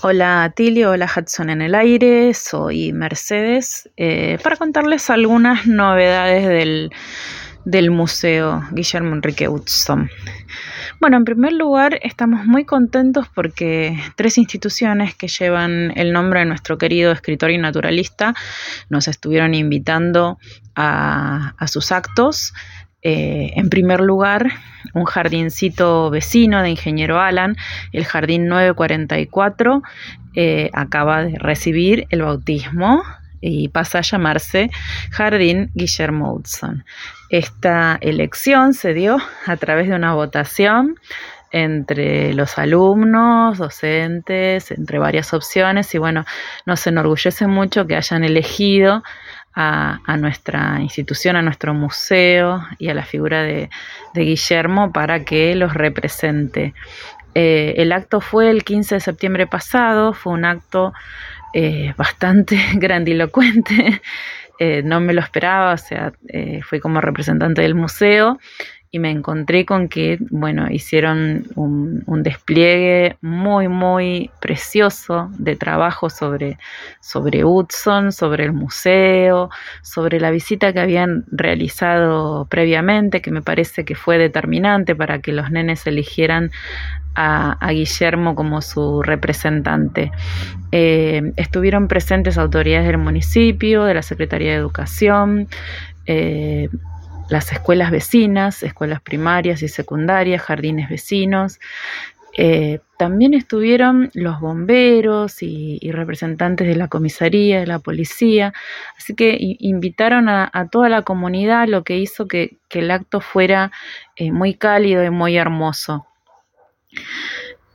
[0.00, 6.92] Hola Tilio, hola Hudson en el aire, soy Mercedes eh, para contarles algunas novedades del,
[7.64, 10.08] del Museo Guillermo Enrique Hudson.
[11.00, 16.46] Bueno, en primer lugar estamos muy contentos porque tres instituciones que llevan el nombre de
[16.46, 18.36] nuestro querido escritor y naturalista
[18.90, 20.38] nos estuvieron invitando
[20.76, 22.54] a, a sus actos.
[23.02, 24.48] Eh, en primer lugar,
[24.94, 27.56] un jardincito vecino de Ingeniero Alan,
[27.92, 29.82] el Jardín 944,
[30.34, 33.02] eh, acaba de recibir el bautismo
[33.40, 34.70] y pasa a llamarse
[35.10, 36.84] Jardín Guillermo Hudson.
[37.30, 40.96] Esta elección se dio a través de una votación
[41.50, 46.24] entre los alumnos, docentes, entre varias opciones y bueno,
[46.66, 49.02] nos enorgullece mucho que hayan elegido
[49.60, 53.68] a, nuestra institución, a nuestro museo y a la figura de,
[54.14, 56.74] Guillermo para que los represente.
[57.34, 60.92] Eh, el acto fue el 15 de septiembre pasado, fue un acto
[61.54, 64.00] eh, bastante grandilocuente,
[64.60, 66.12] eh, no me lo esperaba, o sea,
[66.62, 68.38] fui como representante del museo
[68.90, 76.58] y me encontré con que, bueno, hicieron un, despliegue muy, muy precioso de trabajo sobre,
[77.00, 79.50] sobre Hudson, sobre el museo,
[79.82, 85.32] sobre la visita que habían realizado previamente, que me parece que fue determinante para que
[85.32, 86.50] los nenes eligieran
[87.14, 90.12] a, Guillermo como su representante.
[90.72, 95.48] Eh, estuvieron presentes autoridades del municipio, de la Secretaría de Educación,
[96.06, 96.68] eh,
[97.28, 101.58] las escuelas vecinas, escuelas primarias y secundarias, jardines vecinos.
[102.36, 108.52] Eh, también estuvieron los bomberos y, representantes de la comisaría, de la policía,
[108.96, 113.72] así que invitaron a, toda la comunidad, lo que hizo que, el acto fuera
[114.16, 116.06] eh, muy cálido y muy hermoso.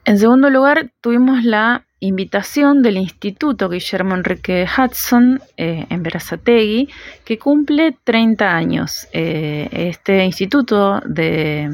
[0.05, 6.89] En segundo lugar, tuvimos la invitación del Instituto Guillermo Enrique Hudson eh, en Verazategui,
[7.23, 9.07] que cumple 30 años.
[9.13, 11.69] Eh, este instituto de,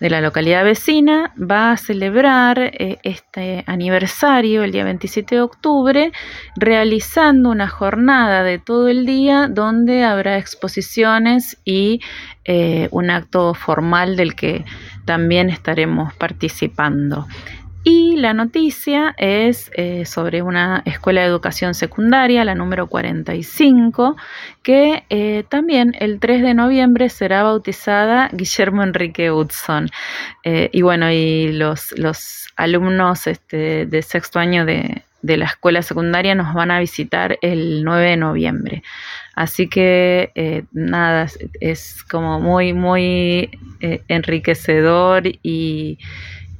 [0.00, 6.12] la localidad vecina va a celebrar eh, este aniversario el día 27 de octubre,
[6.56, 12.00] realizando una jornada de todo el día donde habrá exposiciones y
[12.92, 14.64] un acto formal del que
[15.04, 17.26] también estaremos participando.
[17.88, 24.16] Y la noticia es eh, sobre una escuela de educación secundaria, la número 45,
[24.64, 29.88] que eh, también el 3 de noviembre será bautizada Guillermo Enrique Hudson.
[30.42, 35.80] Eh, y bueno, y los, los alumnos este, de sexto año de, de, la escuela
[35.80, 38.82] secundaria nos van a visitar el 9 de noviembre.
[39.36, 41.28] Así que nada,
[41.60, 43.48] es como muy, muy
[44.08, 45.98] enriquecedor y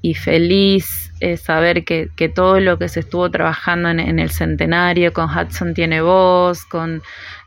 [0.07, 5.29] y feliz eh, saber que, todo lo que se estuvo trabajando en, el centenario con
[5.29, 7.03] Hudson tiene voz, con,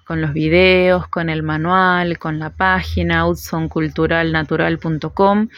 [0.10, 5.50] con los videos, con el manual, con la página hudsonculturalnatural.com,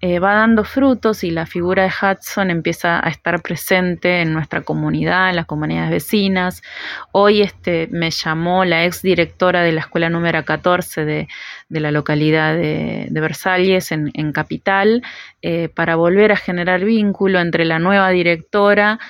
[0.00, 4.60] eh, va dando frutos y la figura de Hudson empieza a estar presente en nuestra
[4.60, 6.62] comunidad, en las comunidades vecinas.
[7.10, 11.26] Hoy este, me llamó la ex directora de la escuela número 14 de,
[11.70, 15.02] la localidad de, Versalles, en, Capital,
[15.42, 19.00] eh, para volver a generar vínculo entre la nueva directora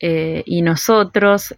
[0.00, 1.54] eh, y nosotros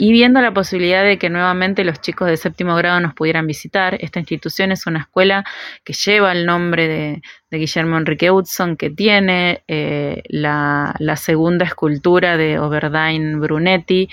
[0.00, 3.98] y viendo la posibilidad de que nuevamente los chicos de séptimo grado nos pudieran visitar.
[4.00, 5.44] Esta institución es una escuela
[5.84, 12.38] que lleva el nombre de, Guillermo Enrique Hudson, que tiene eh, la, la, segunda escultura
[12.38, 14.08] de Oberdain Brunetti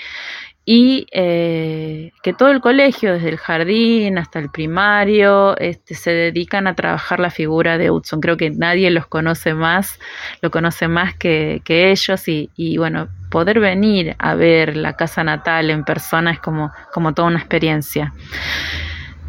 [0.70, 6.66] y eh, que todo el colegio, desde el jardín hasta el primario, este, se dedican
[6.66, 8.20] a trabajar la figura de Hudson.
[8.20, 9.98] Creo que nadie los conoce más,
[10.42, 15.70] lo conoce más que, ellos y, y, bueno, poder venir a ver la casa natal
[15.70, 18.12] en persona es como, como toda una experiencia.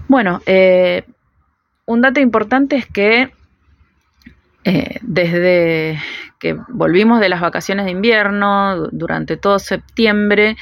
[0.09, 1.05] Bueno, eh,
[1.85, 3.31] un dato importante es que
[4.65, 6.01] eh, desde
[6.37, 10.57] que volvimos de las vacaciones de invierno, durante todo septiembre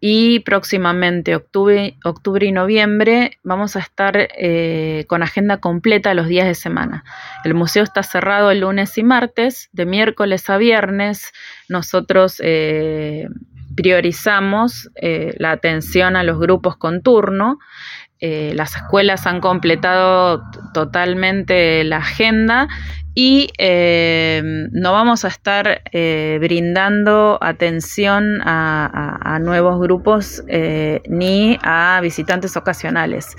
[0.00, 6.46] y próximamente octubre, octubre y noviembre vamos a estar eh, con agenda completa los días
[6.46, 7.04] de semana.
[7.44, 11.32] El museo está cerrado el lunes y martes, de miércoles a viernes.
[11.68, 13.28] Nosotros eh,
[13.74, 17.58] priorizamos eh, la atención a los grupos con turno.
[18.20, 20.42] las escuelas han completado
[20.74, 22.68] totalmente la agenda
[23.20, 31.98] y eh, no vamos a estar eh, brindando atención a, nuevos grupos eh, ni a
[32.00, 33.36] visitantes ocasionales.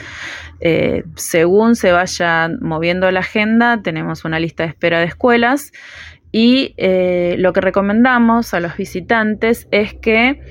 [1.16, 5.72] según se vaya moviendo la agenda, tenemos una lista de espera de escuelas
[6.34, 6.76] Y
[7.38, 10.42] lo que recomendamos a los visitantes es que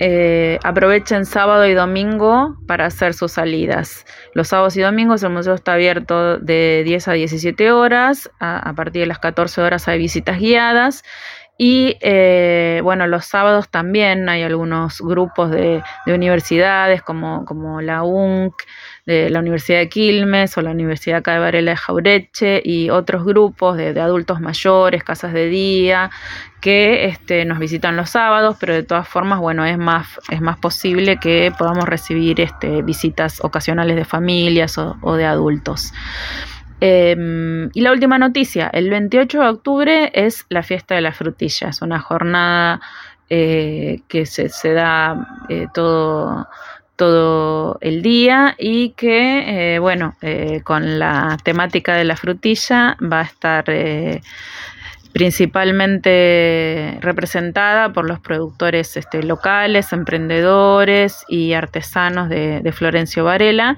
[0.00, 4.06] eh, aprovechen sábado y domingo para hacer sus salidas.
[4.34, 9.00] Los sábados y domingos el museo está abierto de 10 a 17 horas, a, partir
[9.02, 11.04] de las 14 horas hay visitas guiadas
[11.60, 18.54] y eh, bueno, los sábados también hay algunos grupos de, universidades como, como la UNC,
[19.06, 23.76] de la Universidad de Quilmes o la Universidad de Varela de Jaureche y otros grupos
[23.76, 26.10] de, adultos mayores, casas de día,
[26.60, 30.58] que este, nos visitan los sábados, pero de todas formas, bueno, es más, es más
[30.58, 35.92] posible que podamos recibir este, visitas ocasionales de familias o de adultos.
[36.80, 41.70] Em, y la última noticia, el 28 de octubre es la fiesta de la frutilla,
[41.70, 42.80] es una jornada
[43.30, 46.46] eh, que se, da eh, todo,
[46.94, 50.14] todo el día y que, eh, bueno,
[50.64, 53.64] con la temática de la frutilla va a estar
[55.12, 63.76] principalmente representada por los productores este, locales, emprendedores y artesanos de, de, Florencio Varela.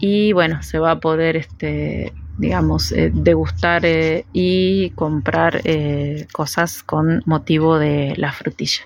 [0.00, 6.82] Y bueno, se va a poder este, digamos, eh, degustar eh, y comprar eh, cosas
[6.82, 8.82] con motivo de la frutilla.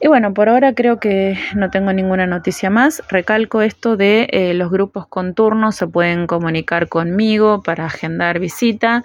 [0.00, 3.02] Y bueno, por ahora creo que no tengo ninguna noticia más.
[3.08, 9.04] Recalco esto de los grupos con turnos se pueden comunicar conmigo para agendar visita.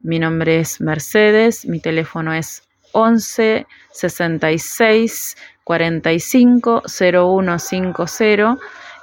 [0.00, 2.62] Mi nombre es Mercedes, mi teléfono es
[2.92, 8.58] 11 66 45 0150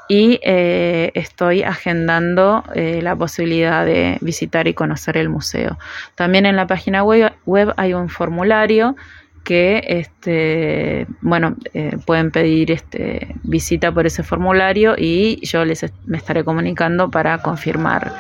[0.07, 5.77] y eh, estoy agendando eh, la posibilidad de visitar y conocer el museo.
[6.15, 8.95] También en la página web, hay un formulario
[9.43, 16.17] que este, bueno, eh, pueden pedir este, visita por ese formulario y yo les me
[16.17, 18.13] estaré comunicando para confirmar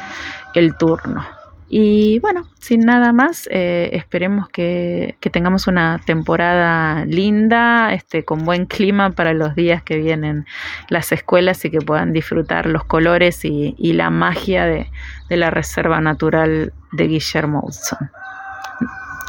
[0.53, 1.36] el turno.
[1.69, 8.65] Y bueno, sin nada más, eh, esperemos que, tengamos una temporada linda, este, con buen
[8.65, 10.45] clima para los días que vienen
[10.89, 14.89] las escuelas y que puedan disfrutar los colores y, la magia de,
[15.29, 18.09] la Reserva Natural de Guillermo Hudson.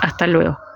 [0.00, 0.67] Hasta luego.